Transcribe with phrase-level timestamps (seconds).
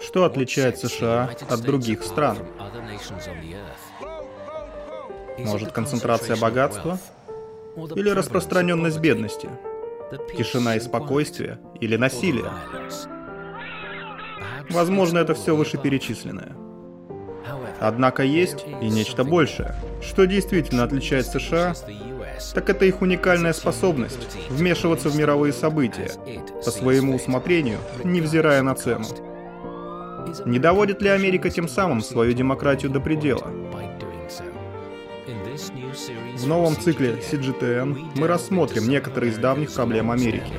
[0.00, 2.38] Что отличает США от других стран?
[5.38, 6.98] Может, концентрация богатства?
[7.94, 9.48] Или распространенность бедности?
[10.36, 11.58] Тишина и спокойствие?
[11.80, 12.50] Или насилие?
[14.70, 16.56] Возможно, это все вышеперечисленное.
[17.78, 19.74] Однако есть и нечто большее.
[20.02, 21.74] Что действительно отличает США,
[22.54, 26.10] так это их уникальная способность вмешиваться в мировые события
[26.64, 29.06] по своему усмотрению, невзирая на цену.
[30.44, 33.46] Не доводит ли Америка тем самым свою демократию до предела?
[36.36, 40.52] В новом цикле CGTN мы рассмотрим некоторые из давних проблем Америки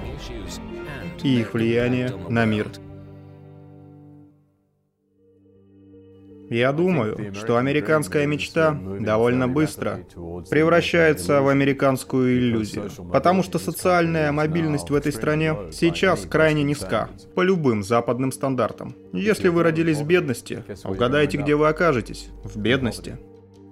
[1.23, 2.67] и их влияние на мир.
[6.51, 10.01] Я думаю, что американская мечта довольно быстро
[10.49, 17.41] превращается в американскую иллюзию, потому что социальная мобильность в этой стране сейчас крайне низка, по
[17.41, 18.97] любым западным стандартам.
[19.13, 22.27] Если вы родились в бедности, угадайте, где вы окажетесь.
[22.43, 23.17] В бедности.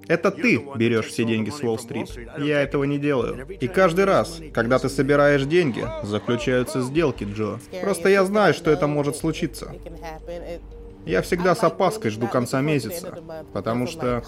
[0.08, 2.08] Это ты берешь все деньги с Уолл-стрит.
[2.38, 3.46] Я этого не делаю.
[3.59, 7.59] И каждый раз, когда ты собираешь деньги, заключаются сделки, Джо.
[7.81, 9.73] Просто я знаю, что это может случиться.
[11.05, 13.19] Я всегда с опаской жду конца месяца,
[13.53, 14.23] потому что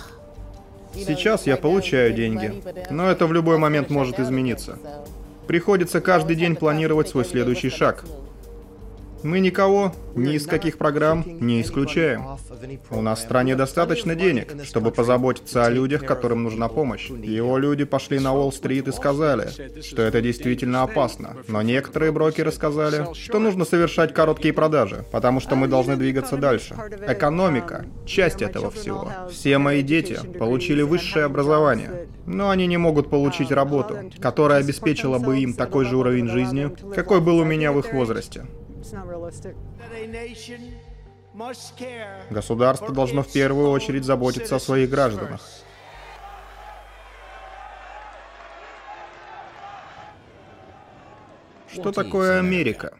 [0.94, 4.78] сейчас я получаю деньги, но это в любой момент может измениться.
[5.48, 8.04] Приходится каждый день планировать свой следующий шаг.
[9.24, 12.24] Мы никого, ни из каких программ, не исключаем.
[12.90, 17.10] У нас в стране достаточно денег, чтобы позаботиться о людях, которым нужна помощь.
[17.10, 19.50] Его люди пошли на Уолл-стрит и сказали,
[19.82, 21.38] что это действительно опасно.
[21.48, 26.76] Но некоторые брокеры сказали, что нужно совершать короткие продажи, потому что мы должны двигаться дальше.
[27.08, 29.12] Экономика— часть этого всего.
[29.30, 35.40] Все мои дети получили высшее образование, но они не могут получить работу, которая обеспечила бы
[35.40, 38.46] им такой же уровень жизни, какой был у меня в их возрасте.
[42.30, 45.42] Государство должно в первую очередь заботиться о своих гражданах.
[51.72, 52.98] Что такое Америка?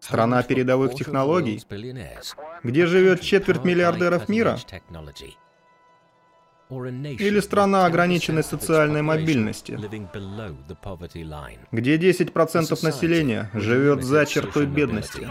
[0.00, 1.62] Страна передовых технологий,
[2.62, 4.58] где живет четверть миллиардеров мира?
[6.68, 9.78] Или страна ограниченной социальной мобильности,
[11.70, 15.28] где 10% населения живет за чертой бедности.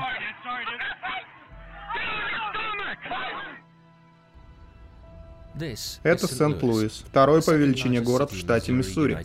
[6.03, 9.17] Это Сент-Луис, второй по величине город в штате Миссури,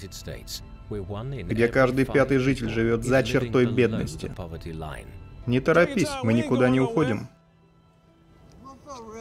[1.44, 4.32] где каждый пятый житель живет за чертой бедности.
[5.46, 7.28] Не торопись, мы никуда не уходим.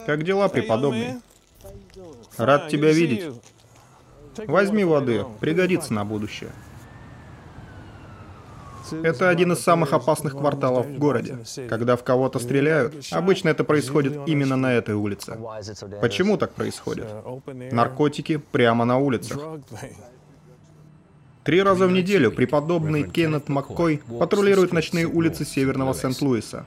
[0.07, 1.21] Как дела, преподобный?
[2.39, 3.25] Рад тебя видеть.
[4.47, 6.51] Возьми воды, пригодится на будущее.
[9.03, 11.37] Это один из самых опасных кварталов в городе.
[11.67, 15.37] Когда в кого-то стреляют, обычно это происходит именно на этой улице.
[16.01, 17.07] Почему так происходит?
[17.71, 19.39] Наркотики прямо на улицах.
[21.43, 26.65] Три раза в неделю преподобный Кеннет Маккой патрулирует ночные улицы северного Сент-Луиса.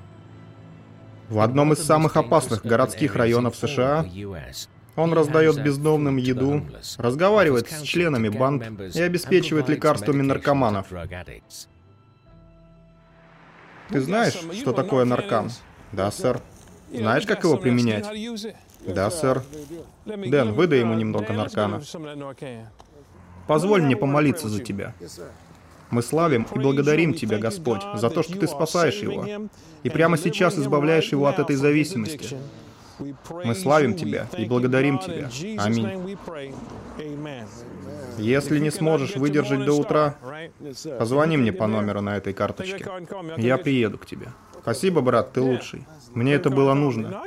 [1.28, 4.04] В одном из самых опасных городских районов США
[4.97, 6.62] он раздает бездомным еду,
[6.98, 10.86] разговаривает с членами банд и обеспечивает лекарствами наркоманов.
[13.88, 15.50] Ты знаешь, что такое наркан?
[15.92, 16.41] Да, сэр.
[16.92, 18.06] Знаешь, как его применять?
[18.86, 19.42] Да, сэр.
[20.04, 21.82] Дэн, выдай ему немного наркана.
[23.47, 24.94] Позволь мне помолиться за тебя.
[25.91, 29.26] Мы славим и благодарим Тебя, Господь, за то, что Ты спасаешь его,
[29.82, 32.36] и прямо сейчас избавляешь его от этой зависимости.
[33.44, 35.28] Мы славим Тебя и благодарим Тебя.
[35.58, 36.18] Аминь.
[38.18, 40.16] Если не сможешь выдержать до утра,
[40.98, 42.84] позвони мне по номеру на этой карточке.
[43.36, 44.28] Я приеду к тебе.
[44.60, 45.86] Спасибо, брат, ты лучший.
[46.14, 47.22] Мне это было нужно.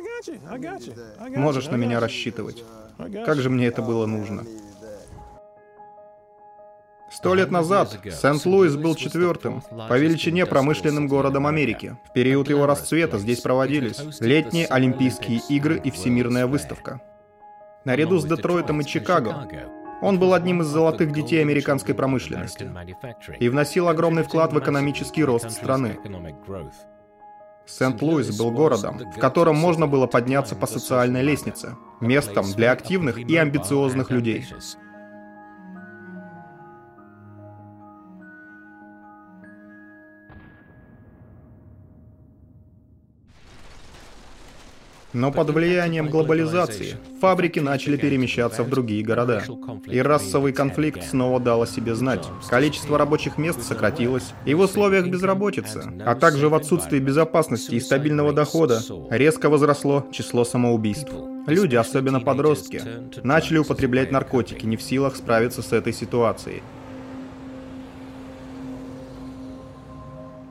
[1.35, 2.63] Можешь на меня рассчитывать.
[3.25, 4.43] Как же мне это было нужно.
[7.15, 11.95] Сто лет назад Сент-Луис был четвертым по величине промышленным городом Америки.
[12.09, 16.99] В период его расцвета здесь проводились летние Олимпийские игры и Всемирная выставка.
[17.85, 19.47] Наряду с Детройтом и Чикаго
[20.01, 22.69] он был одним из золотых детей американской промышленности
[23.39, 25.97] и вносил огромный вклад в экономический рост страны.
[27.65, 33.37] Сент-Луис был городом, в котором можно было подняться по социальной лестнице, местом для активных и
[33.37, 34.45] амбициозных людей.
[45.15, 49.41] Но под влиянием глобализации фабрики начали перемещаться в другие города.
[49.87, 52.27] И расовый конфликт снова дал о себе знать.
[52.49, 58.33] Количество рабочих мест сократилось, и в условиях безработицы, а также в отсутствии безопасности и стабильного
[58.33, 61.13] дохода, резко возросло число самоубийств.
[61.47, 62.81] Люди, особенно подростки,
[63.23, 66.61] начали употреблять наркотики, не в силах справиться с этой ситуацией.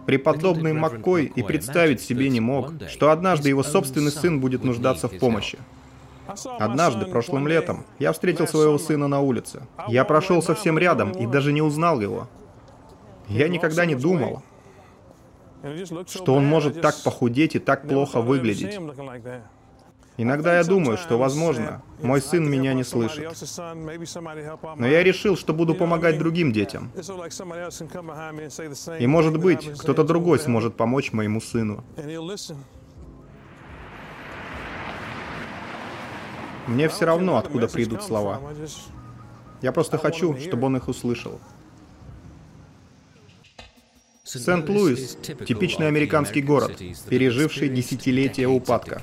[0.06, 5.18] Преподобный Маккой и представить себе не мог, что однажды его собственный сын будет нуждаться в
[5.18, 5.58] помощи.
[6.58, 9.62] Однажды, прошлым летом, я встретил своего сына на улице.
[9.88, 12.28] Я прошел совсем рядом и даже не узнал его.
[13.28, 14.42] Я никогда не думал,
[16.06, 18.78] что он может так похудеть и так плохо выглядеть.
[20.16, 23.26] Иногда я думаю, что, возможно, мой сын меня не слышит.
[24.76, 26.92] Но я решил, что буду помогать другим детям.
[29.00, 31.84] И, может быть, кто-то другой сможет помочь моему сыну.
[36.66, 38.40] Мне все равно, откуда придут слова.
[39.62, 41.40] Я просто хочу, чтобы он их услышал.
[44.22, 45.16] Сент-Луис—
[45.46, 49.02] типичный американский город, переживший десятилетия упадка.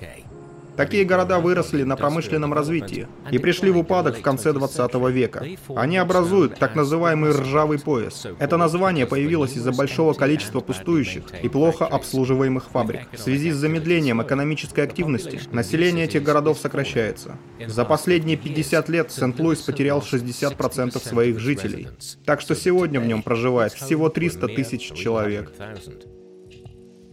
[0.78, 5.46] Такие города выросли на промышленном развитии и пришли в упадок в конце 20 века.
[5.76, 8.26] Они образуют так называемый ржавый пояс.
[8.40, 13.02] Это название появилось из-за большого количества пустующих и плохо обслуживаемых фабрик.
[13.12, 17.38] В связи с замедлением экономической активности население этих городов сокращается.
[17.68, 21.90] За последние 50 лет Сент-Луис потерял 60% своих жителей.
[22.26, 25.52] Так что сегодня в нем проживает всего 300 тысяч человек.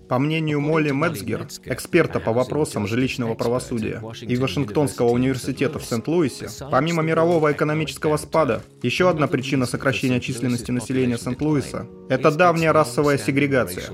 [0.09, 7.03] По мнению Молли Мецгер, эксперта по вопросам жилищного правосудия и Вашингтонского университета в Сент-Луисе, помимо
[7.03, 13.85] мирового экономического спада, еще одна причина сокращения численности населения Сент-Луиса– это давняя расовая сегрегация.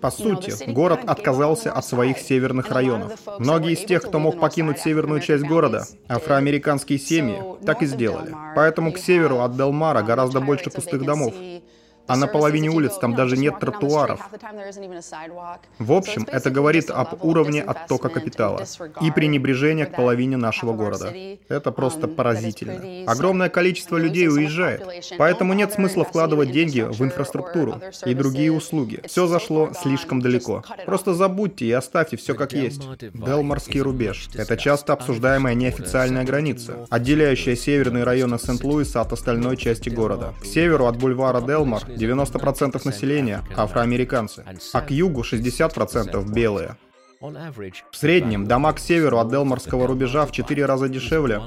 [0.00, 3.12] По сути, город отказался от своих северных районов.
[3.38, 8.34] Многие из тех, кто мог покинуть северную часть города, афроамериканские семьи, так и сделали.
[8.54, 11.32] Поэтому к северу от Делмара гораздо больше пустых домов.
[12.06, 14.20] А на половине улиц там даже нет тротуаров.
[15.78, 18.64] В общем, это говорит об уровне оттока капитала
[19.00, 21.12] и пренебрежения к половине нашего города.
[21.48, 23.10] Это просто поразительно.
[23.10, 24.84] Огромное количество людей уезжает,
[25.18, 29.00] поэтому нет смысла вкладывать деньги в инфраструктуру и другие услуги.
[29.06, 30.62] Все зашло слишком далеко.
[30.86, 32.82] Просто забудьте и оставьте все как есть.
[33.14, 34.28] Делмарский рубеж.
[34.34, 40.34] Это часто обсуждаемая неофициальная граница, отделяющая северные районы Сент-Луиса от остальной части города.
[40.42, 46.76] К северу от бульвара Делмар 90% населения– афроамериканцы, а к югу 60%– белые.
[47.20, 51.40] В среднем дома к северу от Делмарского рубежа в 4 раза дешевле,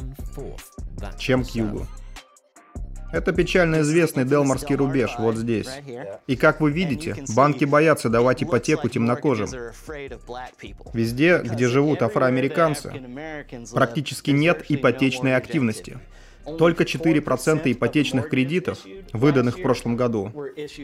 [1.20, 1.86] чем к югу.
[3.12, 5.70] Это печально известный Делмарский рубеж вот здесь.
[6.28, 9.48] И как вы видите, банки боятся давать ипотеку темнокожим.
[10.94, 12.92] Везде, где живут афроамериканцы,
[13.74, 16.00] практически нет ипотечной активности.
[16.58, 18.80] Только 4% ипотечных кредитов,
[19.14, 20.32] выданных в прошлом году,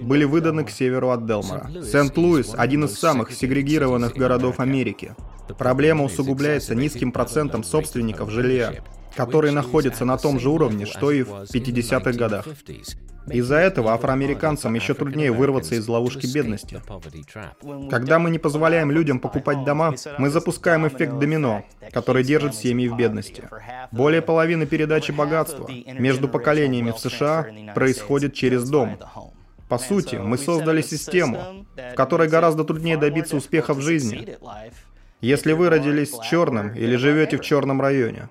[0.01, 1.69] были выданы к северу от Делмара.
[1.81, 5.15] Сент-Луис– один из самых сегрегированных городов Америки.
[5.57, 8.83] Проблема усугубляется низким процентом собственников жилья,
[9.15, 12.47] которые находятся на том же уровне, что и в 50-х годах.
[13.27, 16.81] Из-за этого афроамериканцам еще труднее вырваться из ловушки бедности.
[17.89, 22.95] Когда мы не позволяем людям покупать дома, мы запускаем эффект домино, который держит семьи в
[22.95, 23.43] бедности.
[23.91, 28.97] Более половины передачи богатства между поколениями в США происходит через дом.
[29.69, 34.37] По сути, мы создали систему, в которой гораздо труднее добиться успеха в жизни,
[35.21, 38.29] если вы родились черным или живете в черном районе.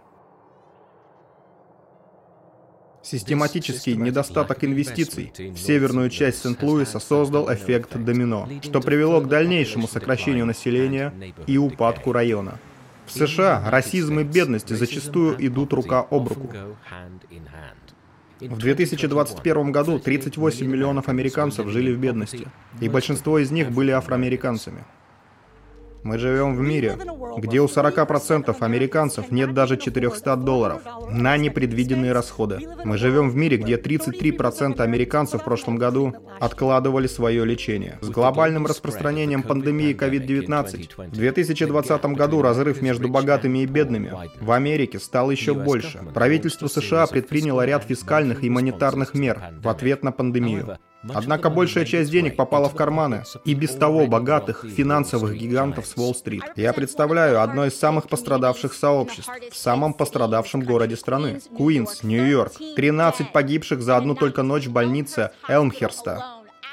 [3.03, 5.33] Систематический недостаток инвестиций.
[5.37, 11.13] в северную часть Сент-Луиса создал эффект домино, что привело к дальнейшему сокращению населения
[11.47, 12.59] и упадку района.
[13.07, 16.53] В США расизм и бедность зачастую идут рука об руку.
[18.41, 22.49] В 2021 году 38 миллионов американцев жили в бедности,
[22.81, 24.85] и большинство из них были афроамериканцами.
[26.03, 26.99] Мы живем в мире,
[27.39, 32.61] где у 40% американцев нет даже 400 долларов на непредвиденные расходы.
[32.85, 37.99] Мы живем в мире, где 33% американцев в прошлом году откладывали свое лечение.
[38.01, 44.99] С глобальным распространением пандемии COVID-19 в 2020 году разрыв между богатыми и бедными в Америке
[44.99, 46.01] стал еще больше.
[46.15, 50.79] Правительство США предприняло ряд фискальных и монетарных мер в ответ на пандемию.
[51.09, 56.45] Однако большая часть денег попала в карманы и без того богатых финансовых гигантов с Уолл-стрит.
[56.57, 62.53] Я представляю одно из самых пострадавших сообществ в самом пострадавшем городе страны– Куинс, Нью-Йорк.
[62.77, 66.25] 13 погибших за одну только ночь в больнице Элмхерста.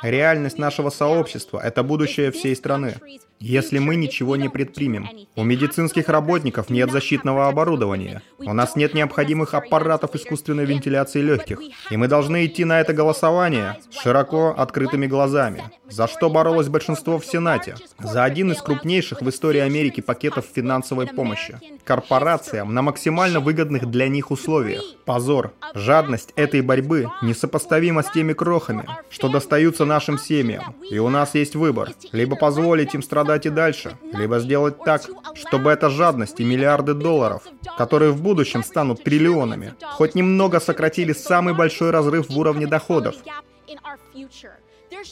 [0.01, 2.95] Реальность нашего сообщества– это будущее всей страны.
[3.39, 5.09] Если мы ничего не предпримем.
[5.35, 8.21] У медицинских работников нет защитного оборудования.
[8.37, 11.59] У нас нет необходимых аппаратов искусственной вентиляции легких.
[11.89, 15.63] И мы должны идти на это голосование широко открытыми глазами.
[15.87, 17.75] За что боролось большинство в Сенате?
[17.97, 21.57] За один из крупнейших в истории Америки пакетов финансовой помощи.
[21.83, 24.83] Корпорациям на максимально выгодных для них условиях.
[25.05, 25.53] Позор.
[25.73, 30.75] Жадность этой борьбы несопоставима с теми крохами, что достаются нашим семьям.
[30.89, 31.91] И у нас есть выбор.
[32.11, 35.03] Либо позволить им страдать и дальше, либо сделать так,
[35.35, 37.43] чтобы эта жадность и миллиарды долларов,
[37.77, 43.15] которые в будущем станут триллионами, хоть немного сократили самый большой разрыв в уровне доходов.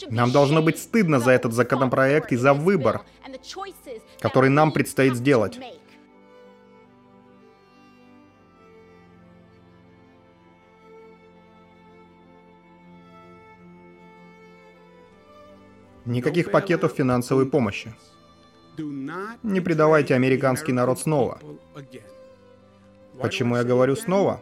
[0.09, 3.01] Нам должно быть стыдно за этот законопроект и за выбор,
[4.19, 5.59] который нам предстоит сделать.
[16.07, 17.93] Никаких пакетов финансовой помощи.
[19.43, 21.39] Не предавайте американский народ снова.
[23.19, 24.41] Почему я говорю снова?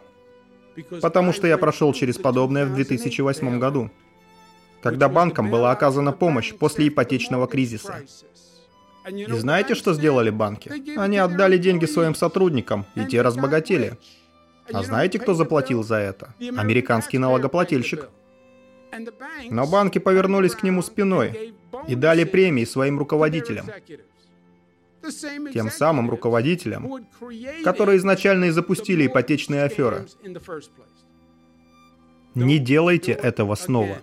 [1.02, 3.90] Потому что я прошел через подобное в 2008 году,
[4.82, 8.04] когда банкам была оказана помощь после ипотечного кризиса.
[9.10, 10.70] И знаете, что сделали банки?
[10.98, 13.98] Они отдали деньги своим сотрудникам, и те разбогатели.
[14.72, 16.34] А знаете, кто заплатил за это?
[16.56, 18.08] Американский налогоплательщик.
[19.50, 21.55] Но банки повернулись к нему спиной
[21.88, 23.66] и дали премии своим руководителям.
[25.52, 27.06] Тем самым руководителям,
[27.64, 30.06] которые изначально и запустили ипотечные аферы.
[32.34, 33.98] Не делайте этого снова.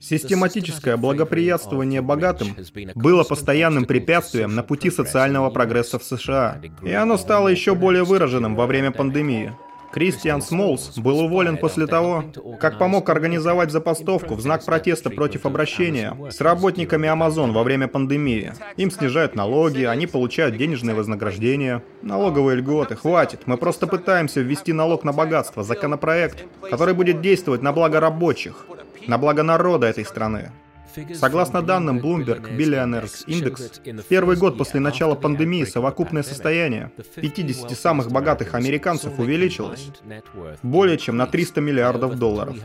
[0.00, 2.56] Систематическое благоприятствование богатым
[2.94, 8.56] было постоянным препятствием на пути социального прогресса в США, и оно стало еще более выраженным
[8.56, 9.54] во время пандемии.
[9.92, 12.24] Кристиан Смолс был уволен после того,
[12.60, 18.52] как помог организовать запастовку в знак протеста против обращения с работниками Amazon во время пандемии.
[18.76, 21.82] Им снижают налоги, они получают денежные вознаграждения.
[22.02, 23.42] Налоговые льготы, хватит.
[23.46, 28.66] Мы просто пытаемся ввести налог на богатство, законопроект, который будет действовать на благо рабочих,
[29.06, 30.52] на благо народа этой страны.
[31.14, 38.10] Согласно данным Bloomberg Billionaires Index, в первый год после начала пандемии совокупное состояние 50 самых
[38.10, 39.90] богатых американцев увеличилось
[40.62, 42.56] более чем на 300 миллиардов долларов.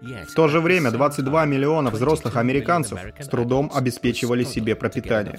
[0.00, 5.38] В то же время 22 миллиона взрослых американцев с трудом обеспечивали себе пропитание.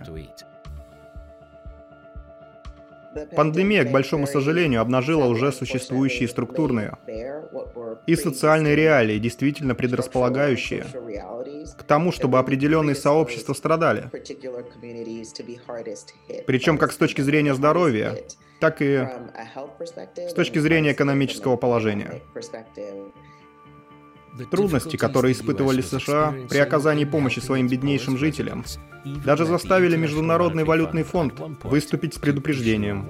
[3.35, 6.97] Пандемия, к большому сожалению, обнажила уже существующие структурные
[8.07, 10.85] и социальные реалии, действительно предрасполагающие
[11.77, 14.09] к тому, чтобы определенные сообщества страдали.
[16.47, 18.15] Причем как с точки зрения здоровья,
[18.59, 19.07] так и
[20.17, 22.21] с точки зрения экономического положения.
[24.49, 28.65] Трудности, которые испытывали США при оказании помощи своим беднейшим жителям,
[29.25, 31.33] даже заставили Международный валютный фонд
[31.63, 33.07] выступить с предупреждением.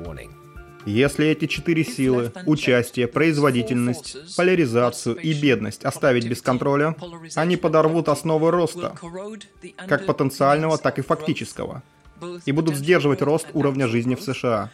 [0.85, 6.95] Если эти четыре силы– участие, производительность, поляризацию и бедность– оставить без контроля,
[7.35, 8.95] они подорвут основы роста,
[9.87, 11.83] как потенциального, так и фактического,
[12.45, 14.71] и будут сдерживать рост уровня жизни в США.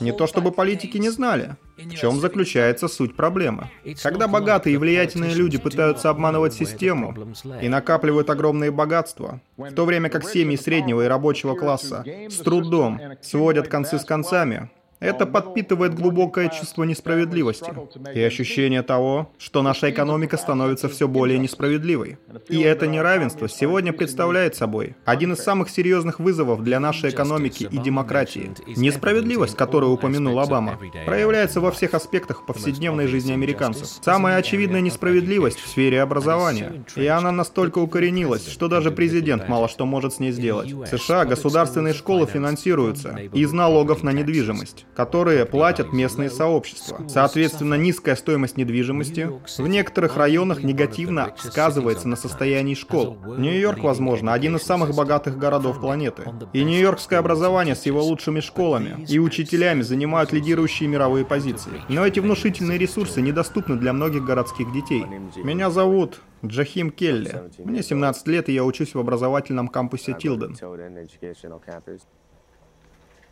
[0.00, 3.68] Не то чтобы политики не знали, в чем заключается суть проблемы.
[4.02, 7.14] Когда богатые и влиятельные люди пытаются обманывать систему
[7.60, 13.00] и накапливают огромные богатства, в то время как семьи среднего и рабочего класса с трудом
[13.20, 14.70] сводят концы с концами,
[15.00, 17.72] это подпитывает глубокое чувство несправедливости
[18.14, 22.18] и ощущение того, что наша экономика становится все более несправедливой.
[22.48, 27.78] И это неравенство сегодня представляет собой один из самых серьезных вызовов для нашей экономики и
[27.78, 28.50] демократии.
[28.76, 33.88] Несправедливость, которую упомянул Обама, проявляется во всех аспектах повседневной жизни американцев.
[34.02, 36.84] Самая очевидная несправедливость в сфере образования.
[36.96, 40.72] И она настолько укоренилась, что даже президент мало что может с ней сделать.
[40.72, 47.02] В США государственные школы финансируются из налогов на недвижимость которые платят местные сообщества.
[47.08, 53.18] Соответственно, низкая стоимость недвижимости в некоторых районах негативно сказывается на состоянии школ.
[53.38, 56.24] Нью-Йорк, возможно, один из самых богатых городов планеты.
[56.52, 61.72] И нью-йоркское образование с его лучшими школами и учителями занимают лидирующие мировые позиции.
[61.88, 65.04] Но эти внушительные ресурсы недоступны для многих городских детей.
[65.36, 67.50] Меня зовут Джахим Келли.
[67.58, 70.56] Мне 17 лет, и я учусь в образовательном кампусе Тилден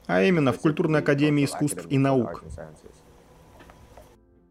[0.09, 2.43] а именно в Культурной академии искусств и наук.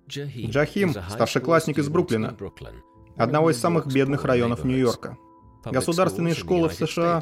[0.08, 2.38] Джахим– старшеклассник из Бруклина,
[3.18, 5.18] одного из самых бедных районов Нью-Йорка.
[5.66, 7.22] Государственные школы в США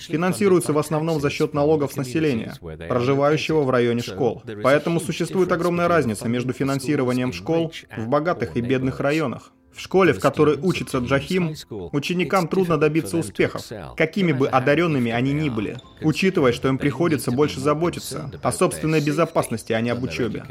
[0.00, 2.54] финансируются в основном за счет налогов с населения,
[2.88, 4.42] проживающего в районе школ.
[4.64, 9.52] Поэтому существует огромная разница между финансированием школ в богатых и бедных районах.
[9.78, 11.54] В школе, в которой учится Джахим,
[11.92, 13.62] ученикам трудно добиться успехов,
[13.96, 19.72] какими бы одаренными они ни были, учитывая, что им приходится больше заботиться о собственной безопасности,
[19.72, 20.42] а не об учебе.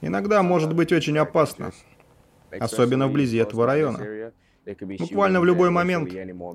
[0.00, 1.70] Иногда может быть очень опасно,
[2.58, 4.32] особенно вблизи этого района.
[4.98, 6.10] Буквально в любой момент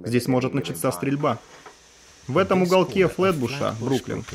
[0.06, 1.40] здесь может начаться стрельба.
[2.28, 4.26] В этом уголке Флетбуша, Бруклин,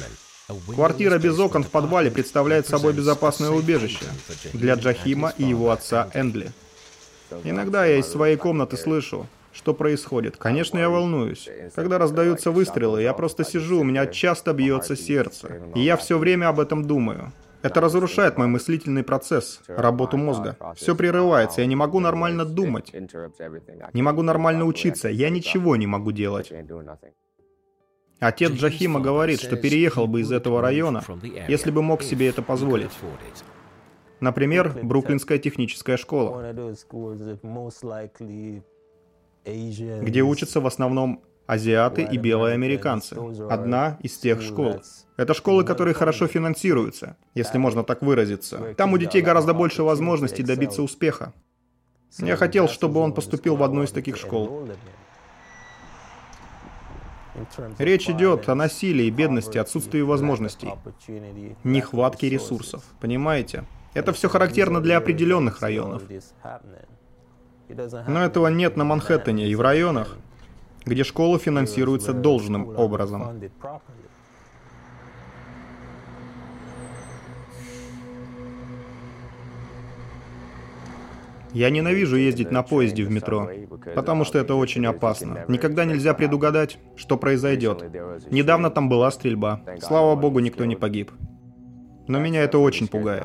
[0.75, 4.05] квартира без окон в подвале представляет собой безопасное убежище
[4.53, 6.51] для Джахима и его отца Эндли.
[7.45, 10.37] Иногда я из своей комнаты слышу, что происходит.
[10.37, 11.49] Конечно, я волнуюсь.
[11.75, 15.61] Когда раздаются выстрелы, я просто сижу, у меня часто бьется сердце.
[15.75, 17.33] И я все время об этом думаю.
[17.63, 20.57] Это разрушает мой мыслительный процесс, работу мозга.
[20.77, 22.93] Все прерывается, я не могу нормально думать.
[23.93, 26.51] Не могу нормально учиться, я ничего не могу делать.
[28.21, 31.03] Отец Джахима говорит, что переехал бы из этого района,
[31.49, 32.91] если бы мог себе это позволить.
[34.21, 36.55] Например, Бруклинская техническая школа,
[39.45, 43.17] где учатся в основном азиаты и белые американцы.
[43.49, 44.83] Одна из тех школ.
[45.17, 48.75] Это школы, которые хорошо финансируются, если можно так выразиться.
[48.77, 51.33] Там у детей гораздо больше возможностей добиться успеха.
[52.19, 54.69] Я хотел, чтобы он поступил в одну из таких школ.
[57.79, 60.73] Речь идет о насилии, бедности, отсутствии возможностей,
[61.65, 62.83] нехватке ресурсов.
[63.01, 63.65] Понимаете?
[63.95, 66.03] Это все характерно для определенных районов.
[68.09, 70.17] Но этого нет на Манхэттене и в районах,
[70.85, 73.41] где школа финансируется должным образом.
[81.53, 83.49] Я ненавижу ездить на поезде в метро,
[83.95, 85.45] потому что это очень опасно.
[85.49, 87.85] Никогда нельзя предугадать, что произойдет.
[88.31, 89.63] Недавно там была стрельба.
[89.81, 91.11] Слава богу, никто не погиб.
[92.07, 93.25] Но меня это очень пугает.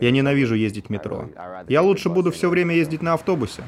[0.00, 1.28] Я ненавижу ездить в метро.
[1.68, 3.62] Я лучше буду все время ездить на автобусе.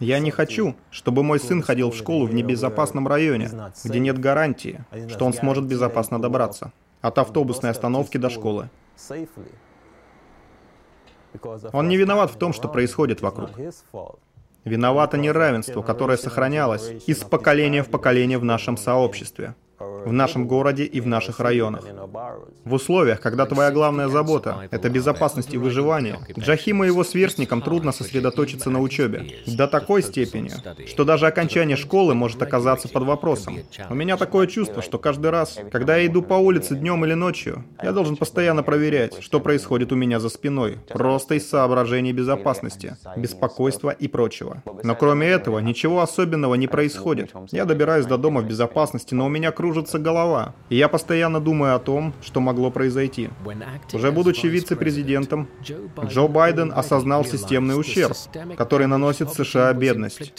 [0.00, 3.50] Я не хочу, чтобы мой сын ходил в школу в небезопасном районе,
[3.84, 8.68] где нет гарантии, что он сможет безопасно добраться от автобусной остановки до школы.
[11.72, 13.50] Он не виноват в том, что происходит вокруг.
[14.64, 19.54] Виновато неравенство, которое сохранялось из поколения в поколение в нашем сообществе
[20.04, 21.84] в нашем городе и в наших районах.
[22.64, 27.92] В условиях, когда твоя главная забота— это безопасность и выживание, Джахиму и его сверстникам трудно
[27.92, 29.26] сосредоточиться на учебе.
[29.46, 30.50] До такой степени,
[30.86, 33.58] что даже окончание школы может оказаться под вопросом.
[33.90, 37.64] У меня такое чувство, что каждый раз, когда я иду по улице днем или ночью,
[37.82, 43.90] я должен постоянно проверять, что происходит у меня за спиной, просто из соображений безопасности, беспокойства
[43.90, 44.62] и прочего.
[44.82, 47.32] Но кроме этого, ничего особенного не происходит.
[47.50, 50.54] Я добираюсь до дома в безопасности, но у меня кружится кружится голова.
[50.70, 53.30] И я постоянно думаю о том, что могло произойти.
[53.92, 55.48] Уже будучи вице-президентом,
[56.06, 58.16] Джо Байден осознал системный ущерб,
[58.56, 60.32] который наносит США бедность.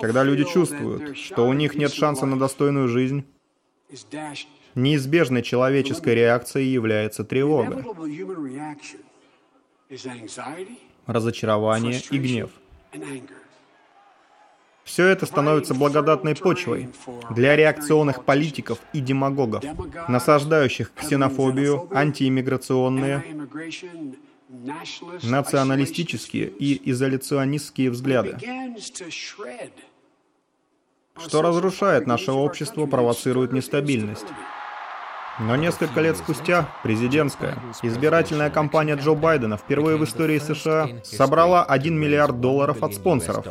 [0.00, 3.24] Когда люди чувствуют, что у них нет шанса на достойную жизнь,
[4.74, 7.84] неизбежной человеческой реакцией является тревога,
[11.06, 12.50] разочарование и гнев.
[14.84, 16.90] Все это становится благодатной почвой
[17.30, 19.64] для реакционных политиков и демагогов,
[20.08, 23.24] насаждающих ксенофобию, антииммиграционные,
[25.22, 28.36] националистические и изоляционистские взгляды,
[31.16, 34.26] что разрушает наше общество, провоцирует нестабильность.
[35.38, 41.98] Но несколько лет спустя президентская избирательная кампания Джо Байдена впервые в истории США собрала 1
[41.98, 43.44] миллиард долларов от спонсоров.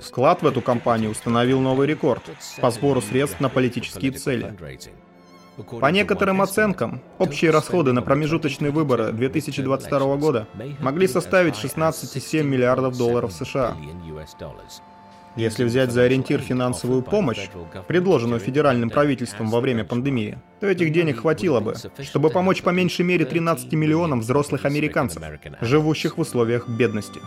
[0.00, 2.22] Вклад в эту кампанию установил новый рекорд
[2.60, 4.54] по сбору средств на политические цели.
[5.80, 10.46] По некоторым оценкам, общие расходы на промежуточные выборы 2022 года
[10.80, 13.76] могли составить 16,7 миллиардов долларов США.
[15.36, 17.48] Если взять за ориентир финансовую помощь,
[17.88, 23.04] предложенную федеральным правительством во время пандемии, то этих денег хватило бы, чтобы помочь по меньшей
[23.04, 25.22] мере 13 миллионам взрослых американцев,
[25.60, 27.20] живущих в условиях бедности.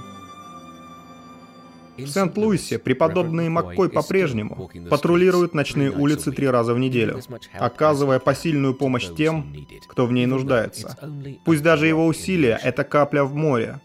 [1.98, 7.22] В Сент-Луисе преподобный Маккой по-прежнему патрулирует ночные улицы три раза в неделю,
[7.58, 9.56] оказывая посильную помощь тем,
[9.88, 10.98] кто в ней нуждается.
[11.46, 13.80] Пусть даже его усилия— это капля в море,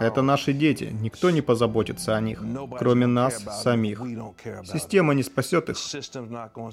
[0.00, 2.42] это наши дети, никто не позаботится о них,
[2.78, 4.02] кроме нас самих.
[4.64, 5.76] Система не спасет их.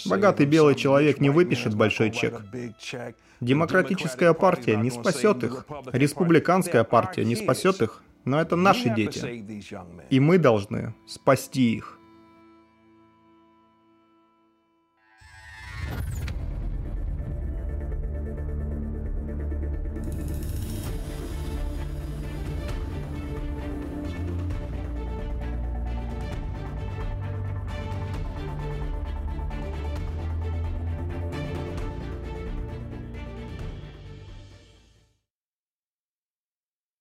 [0.05, 2.41] Богатый белый человек не выпишет большой чек.
[3.41, 5.65] Демократическая партия не спасет их.
[5.91, 8.01] Республиканская партия не спасет их.
[8.23, 9.45] Но это наши дети.
[10.09, 11.94] И мы должны спасти их.